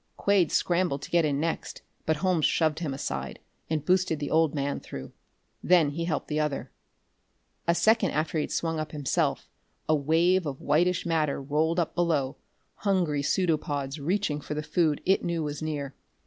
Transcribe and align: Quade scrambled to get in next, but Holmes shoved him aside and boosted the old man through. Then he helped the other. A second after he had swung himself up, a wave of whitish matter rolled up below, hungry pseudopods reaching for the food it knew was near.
Quade 0.17 0.51
scrambled 0.51 1.03
to 1.03 1.11
get 1.11 1.25
in 1.25 1.39
next, 1.39 1.83
but 2.07 2.15
Holmes 2.15 2.45
shoved 2.47 2.79
him 2.79 2.91
aside 2.91 3.37
and 3.69 3.85
boosted 3.85 4.17
the 4.17 4.31
old 4.31 4.55
man 4.55 4.79
through. 4.79 5.11
Then 5.61 5.91
he 5.91 6.05
helped 6.05 6.27
the 6.27 6.39
other. 6.39 6.71
A 7.67 7.75
second 7.75 8.09
after 8.09 8.39
he 8.39 8.41
had 8.41 8.51
swung 8.51 8.83
himself 8.83 9.41
up, 9.41 9.45
a 9.89 9.95
wave 9.95 10.47
of 10.47 10.59
whitish 10.59 11.05
matter 11.05 11.39
rolled 11.39 11.79
up 11.79 11.93
below, 11.93 12.37
hungry 12.77 13.21
pseudopods 13.21 13.99
reaching 13.99 14.41
for 14.41 14.55
the 14.55 14.63
food 14.63 15.01
it 15.05 15.23
knew 15.23 15.43
was 15.43 15.61
near. 15.61 15.93